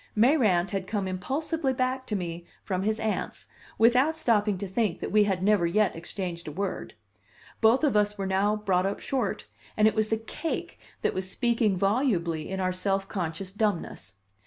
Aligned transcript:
Mayrant 0.15 0.71
had 0.71 0.87
come 0.87 1.07
impulsively 1.07 1.73
back 1.73 2.07
to 2.07 2.15
me 2.15 2.47
from 2.63 2.81
his 2.81 2.99
aunts, 2.99 3.45
without 3.77 4.17
stopping 4.17 4.57
to 4.57 4.67
think 4.67 4.97
that 4.97 5.11
we 5.11 5.25
had 5.25 5.43
never 5.43 5.67
yet 5.67 5.95
exchanged 5.95 6.47
a 6.47 6.51
word; 6.51 6.95
both 7.61 7.83
of 7.83 7.95
us 7.95 8.17
were 8.17 8.25
now 8.25 8.55
brought 8.55 8.87
up 8.87 8.99
short, 8.99 9.45
and 9.77 9.87
it 9.87 9.93
was 9.93 10.09
the 10.09 10.17
cake 10.17 10.79
that 11.03 11.13
was 11.13 11.29
speaking 11.29 11.77
volubly 11.77 12.49
in 12.49 12.59
our 12.59 12.73
self 12.73 13.07
conscious 13.07 13.51
dumbness. 13.51 14.13